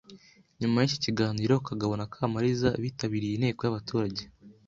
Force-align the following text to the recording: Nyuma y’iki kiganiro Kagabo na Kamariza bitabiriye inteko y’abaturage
Nyuma 0.59 0.77
y’iki 0.79 0.97
kiganiro 1.05 1.53
Kagabo 1.67 1.93
na 1.99 2.09
Kamariza 2.13 2.69
bitabiriye 2.83 3.33
inteko 3.35 3.61
y’abaturage 3.63 4.23